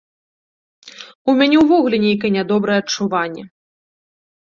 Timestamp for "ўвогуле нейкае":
1.63-2.31